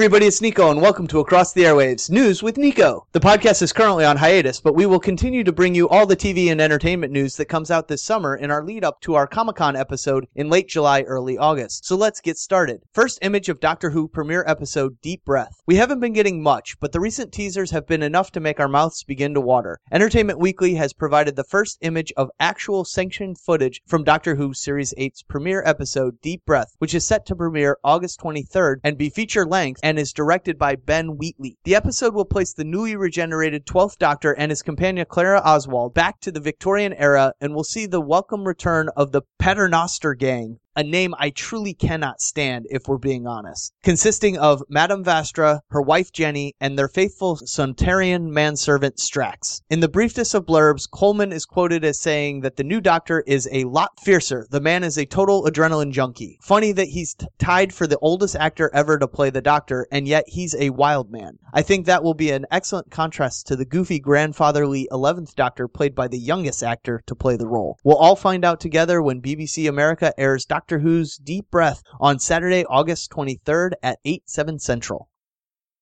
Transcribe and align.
everybody, 0.00 0.24
it's 0.24 0.40
Nico, 0.40 0.70
and 0.70 0.80
welcome 0.80 1.06
to 1.06 1.20
Across 1.20 1.52
the 1.52 1.64
Airwaves 1.64 2.08
News 2.08 2.42
with 2.42 2.56
Nico. 2.56 3.06
The 3.12 3.20
podcast 3.20 3.60
is 3.60 3.70
currently 3.70 4.06
on 4.06 4.16
hiatus, 4.16 4.58
but 4.58 4.74
we 4.74 4.86
will 4.86 4.98
continue 4.98 5.44
to 5.44 5.52
bring 5.52 5.74
you 5.74 5.90
all 5.90 6.06
the 6.06 6.16
TV 6.16 6.50
and 6.50 6.58
entertainment 6.58 7.12
news 7.12 7.36
that 7.36 7.50
comes 7.50 7.70
out 7.70 7.86
this 7.86 8.02
summer 8.02 8.34
in 8.34 8.50
our 8.50 8.64
lead 8.64 8.82
up 8.82 9.02
to 9.02 9.12
our 9.12 9.26
Comic 9.26 9.56
Con 9.56 9.76
episode 9.76 10.26
in 10.34 10.48
late 10.48 10.68
July, 10.68 11.02
early 11.02 11.36
August. 11.36 11.84
So 11.84 11.96
let's 11.96 12.22
get 12.22 12.38
started. 12.38 12.80
First 12.94 13.18
image 13.20 13.50
of 13.50 13.60
Doctor 13.60 13.90
Who 13.90 14.08
premiere 14.08 14.42
episode 14.46 14.98
Deep 15.02 15.22
Breath. 15.26 15.60
We 15.66 15.76
haven't 15.76 16.00
been 16.00 16.14
getting 16.14 16.42
much, 16.42 16.80
but 16.80 16.92
the 16.92 17.00
recent 17.00 17.30
teasers 17.30 17.70
have 17.72 17.86
been 17.86 18.02
enough 18.02 18.32
to 18.32 18.40
make 18.40 18.58
our 18.58 18.68
mouths 18.68 19.04
begin 19.04 19.34
to 19.34 19.40
water. 19.42 19.80
Entertainment 19.92 20.38
Weekly 20.38 20.76
has 20.76 20.94
provided 20.94 21.36
the 21.36 21.44
first 21.44 21.76
image 21.82 22.10
of 22.16 22.30
actual 22.40 22.86
sanctioned 22.86 23.36
footage 23.36 23.82
from 23.86 24.04
Doctor 24.04 24.36
Who 24.36 24.54
Series 24.54 24.94
8's 24.96 25.22
premiere 25.24 25.62
episode 25.66 26.22
Deep 26.22 26.46
Breath, 26.46 26.74
which 26.78 26.94
is 26.94 27.06
set 27.06 27.26
to 27.26 27.36
premiere 27.36 27.76
August 27.84 28.18
23rd 28.20 28.76
and 28.82 28.96
be 28.96 29.10
feature 29.10 29.44
length 29.44 29.78
and 29.90 29.98
is 29.98 30.12
directed 30.12 30.56
by 30.56 30.76
Ben 30.76 31.16
Wheatley. 31.16 31.58
The 31.64 31.74
episode 31.74 32.14
will 32.14 32.24
place 32.24 32.52
the 32.52 32.62
newly 32.62 32.94
regenerated 32.94 33.66
12th 33.66 33.98
Doctor 33.98 34.30
and 34.30 34.52
his 34.52 34.62
companion 34.62 35.04
Clara 35.10 35.42
Oswald 35.44 35.94
back 35.94 36.20
to 36.20 36.30
the 36.30 36.38
Victorian 36.38 36.92
era 36.92 37.32
and 37.40 37.56
will 37.56 37.64
see 37.64 37.86
the 37.86 38.00
welcome 38.00 38.44
return 38.44 38.88
of 38.96 39.10
the 39.10 39.22
Paternoster 39.40 40.14
Gang, 40.14 40.60
a 40.76 40.82
name 40.84 41.14
I 41.18 41.30
truly 41.30 41.74
cannot 41.74 42.20
stand 42.20 42.66
if 42.70 42.86
we're 42.86 42.98
being 42.98 43.26
honest, 43.26 43.72
consisting 43.82 44.38
of 44.38 44.62
Madame 44.68 45.04
Vastra, 45.04 45.60
her 45.70 45.82
wife 45.82 46.12
Jenny, 46.12 46.54
and 46.60 46.78
their 46.78 46.88
faithful 46.88 47.36
Sontaran 47.36 48.28
manservant 48.28 48.96
Strax. 48.96 49.62
In 49.68 49.80
the 49.80 49.88
briefest 49.88 50.32
of 50.32 50.46
blurbs, 50.46 50.88
Coleman 50.88 51.32
is 51.32 51.44
quoted 51.44 51.84
as 51.84 52.00
saying 52.00 52.42
that 52.42 52.56
the 52.56 52.62
new 52.62 52.80
Doctor 52.80 53.24
is 53.26 53.48
a 53.50 53.64
lot 53.64 53.98
fiercer. 54.00 54.46
The 54.50 54.60
man 54.60 54.84
is 54.84 54.96
a 54.96 55.06
total 55.06 55.44
adrenaline 55.44 55.90
junkie. 55.90 56.38
Funny 56.40 56.70
that 56.72 56.88
he's 56.88 57.14
t- 57.14 57.26
tied 57.38 57.74
for 57.74 57.88
the 57.88 57.98
oldest 57.98 58.36
actor 58.36 58.70
ever 58.72 58.96
to 58.98 59.08
play 59.08 59.30
the 59.30 59.42
Doctor, 59.42 59.88
and 59.90 60.06
yet 60.06 60.24
he's 60.28 60.54
a 60.54 60.70
wild 60.70 61.10
man. 61.10 61.38
I 61.52 61.62
think 61.62 61.86
that 61.86 62.04
will 62.04 62.14
be 62.14 62.30
an 62.30 62.46
excellent 62.50 62.92
contrast 62.92 63.48
to 63.48 63.56
the 63.56 63.64
goofy 63.64 63.98
grandfatherly 63.98 64.88
11th 64.92 65.34
Doctor 65.34 65.66
played 65.66 65.96
by 65.96 66.06
the 66.06 66.18
youngest 66.18 66.62
actor 66.62 67.02
to 67.06 67.14
play 67.16 67.36
the 67.36 67.48
role. 67.48 67.76
We'll 67.82 67.96
all 67.96 68.16
find 68.16 68.44
out 68.44 68.60
together 68.60 69.02
when 69.02 69.20
BBC 69.20 69.68
America 69.68 70.12
airs 70.16 70.44
Doctor 70.44 70.59
Who's 70.68 71.16
Deep 71.16 71.50
Breath 71.50 71.82
on 72.00 72.18
Saturday, 72.18 72.64
August 72.64 73.10
23rd 73.10 73.72
at 73.82 73.98
8, 74.04 74.28
7 74.28 74.58
Central. 74.58 75.09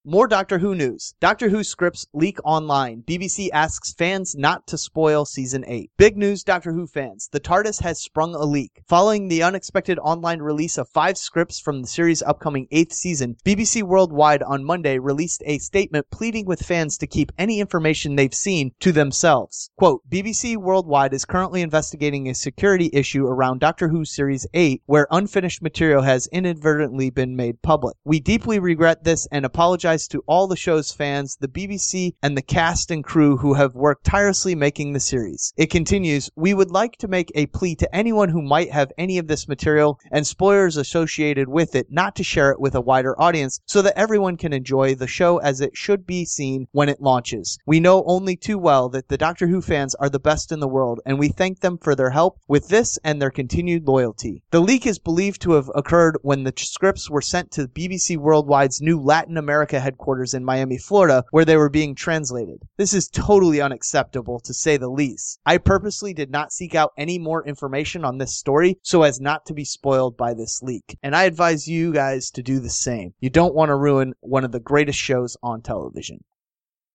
More 0.05 0.29
Doctor 0.29 0.61
Who 0.61 0.77
news. 0.77 1.15
Doctor 1.21 1.49
Who 1.49 1.65
scripts 1.65 2.07
leak 2.15 2.39
online. 2.45 3.03
BBC 3.03 3.49
asks 3.53 3.93
fans 3.93 4.37
not 4.39 4.65
to 4.69 4.79
spoil 4.79 5.25
season 5.25 5.65
8. 5.67 5.91
Big 5.99 6.17
news, 6.17 6.45
Doctor 6.45 6.73
Who 6.73 6.87
fans. 6.87 7.29
The 7.33 7.41
TARDIS 7.41 7.83
has 7.83 8.01
sprung 8.01 8.37
a 8.37 8.45
leak. 8.45 8.81
Following 8.87 9.27
the 9.27 9.43
unexpected 9.43 9.99
online 9.99 10.41
release 10.41 10.79
of 10.79 10.89
five 10.89 11.19
scripts 11.19 11.59
from 11.59 11.83
the 11.83 11.89
series' 11.89 12.23
upcoming 12.23 12.69
8th 12.73 12.93
season, 12.93 13.37
BBC 13.45 13.83
Worldwide 13.83 14.43
on 14.45 14.65
Monday 14.65 15.01
released 15.01 15.43
a 15.45 15.59
statement 15.59 16.07
pleading 16.13 16.47
with 16.47 16.65
fans 16.65 16.97
to 16.99 17.09
keep 17.09 17.33
any 17.37 17.59
information 17.59 18.15
they've 18.15 18.33
seen 18.33 18.71
to 18.79 18.93
themselves. 18.93 19.69
Quote, 19.77 20.09
BBC 20.09 20.57
Worldwide 20.57 21.13
is 21.13 21.25
currently 21.25 21.61
investigating 21.61 22.29
a 22.29 22.35
security 22.35 22.89
issue 22.93 23.27
around 23.27 23.59
Doctor 23.59 23.89
Who 23.89 24.05
Series 24.05 24.47
8 24.55 24.81
where 24.87 25.09
unfinished 25.11 25.61
material 25.61 26.03
has 26.03 26.29
inadvertently 26.29 27.11
been 27.11 27.35
made 27.35 27.61
public. 27.63 27.97
We 28.05 28.21
deeply 28.21 28.61
regret 28.61 29.03
this 29.03 29.27
and 29.33 29.45
apologize 29.45 29.88
to 29.97 30.23
all 30.27 30.47
the 30.47 30.57
show's 30.57 30.93
fans, 30.93 31.39
the 31.41 31.49
BBC, 31.49 32.13
and 32.23 32.37
the 32.37 32.43
cast 32.43 32.91
and 32.91 33.03
crew 33.03 33.39
who 33.39 33.55
have 33.55 33.75
worked 33.75 34.05
tirelessly 34.05 34.55
making 34.55 34.93
the 34.93 35.01
series. 35.01 35.55
It 35.57 35.71
continues, 35.71 36.29
we 36.37 36.53
would 36.53 36.71
like 36.71 36.97
to 36.99 37.09
make 37.09 37.33
a 37.35 37.47
plea 37.47 37.75
to 37.77 37.95
anyone 37.95 38.29
who 38.29 38.43
might 38.43 38.71
have 38.71 38.93
any 38.99 39.17
of 39.17 39.29
this 39.29 39.49
material 39.49 39.99
and 40.11 40.27
spoilers 40.27 40.77
associated 40.77 41.49
with 41.49 41.75
it 41.75 41.87
not 41.91 42.15
to 42.17 42.23
share 42.23 42.51
it 42.51 42.61
with 42.61 42.75
a 42.75 42.81
wider 42.83 43.19
audience 43.19 43.61
so 43.65 43.81
that 43.81 43.99
everyone 43.99 44.37
can 44.37 44.53
enjoy 44.53 44.95
the 44.95 45.07
show 45.07 45.39
as 45.39 45.63
it 45.63 45.75
should 45.75 46.07
be 46.07 46.27
seen 46.27 46.67
when 46.73 46.91
it 46.91 47.01
launches. 47.01 47.59
We 47.65 47.81
know 47.81 48.05
only 48.07 48.37
too 48.37 48.59
well 48.59 48.91
that 48.91 49.09
the 49.09 49.17
Doctor 49.17 49.47
Who 49.47 49.63
fans 49.63 49.95
are 49.95 50.11
the 50.11 50.21
best 50.21 50.53
in 50.53 50.61
the 50.61 50.69
world 50.69 51.01
and 51.07 51.19
we 51.19 51.29
thank 51.29 51.61
them 51.61 51.79
for 51.79 51.95
their 51.95 52.11
help 52.11 52.39
with 52.47 52.69
this 52.69 52.99
and 53.03 53.23
their 53.23 53.31
continued 53.31 53.87
loyalty. 53.87 54.43
The 54.51 54.61
leak 54.61 54.87
is 54.87 54.99
believed 54.99 55.41
to 55.43 55.53
have 55.53 55.71
occurred 55.75 56.19
when 56.23 56.45
the 56.45 56.53
scripts 56.57 57.09
were 57.09 57.23
sent 57.23 57.51
to 57.53 57.69
BBC 57.69 58.17
Worldwide's 58.17 58.81
new 58.81 59.01
Latin 59.01 59.37
America 59.37 59.78
headquarters 59.81 60.35
in 60.35 60.45
Miami, 60.45 60.79
Florida, 60.79 61.25
where 61.31 61.45
they 61.45 61.57
were 61.57 61.69
being 61.69 61.95
translated. 61.95 62.63
This 62.77 62.95
is 62.95 63.09
totally 63.09 63.61
unacceptable, 63.61 64.41
to 64.41 64.55
say 64.55 64.77
the 64.77 64.89
least. 64.89 65.41
I 65.45 65.59
purposely 65.59 66.15
did 66.15 66.31
not 66.31 66.53
seek 66.53 66.75
out 66.75 66.93
any 66.97 67.19
more 67.19 67.47
information 67.47 68.05
on 68.05 68.19
this 68.19 68.37
story 68.37 68.79
so 68.83 69.03
as 69.03 69.21
not 69.21 69.47
to 69.47 69.55
be 69.55 69.65
spoiled 69.65 70.17
by 70.17 70.35
this 70.35 70.63
leak. 70.63 70.99
And 71.03 71.15
I 71.15 71.25
advise 71.25 71.69
you 71.69 71.93
guys 71.93 72.31
to 72.33 72.43
do 72.43 72.61
the 72.61 72.71
same. 72.71 73.15
You 73.21 73.31
don't 73.31 73.55
want 73.55 73.71
to 73.71 73.77
ruin 73.77 74.15
one 74.21 74.45
of 74.45 74.53
the 74.53 74.61
greatest 74.61 74.99
shows 74.99 75.37
on 75.43 75.63
television. 75.63 76.25